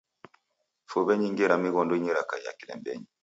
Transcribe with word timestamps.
Fuw'e 0.89 1.13
nyingi 1.19 1.43
ra 1.49 1.55
mighondinyi 1.61 2.11
rakaia 2.17 2.51
kilembenyi. 2.59 3.07